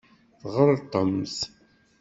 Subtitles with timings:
[0.41, 1.37] Tɣelṭemt.